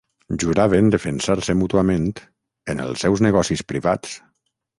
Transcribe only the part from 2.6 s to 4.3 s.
en els seus negocis privats!